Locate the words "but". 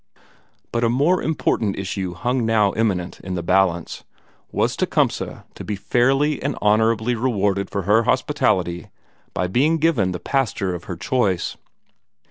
0.71-0.83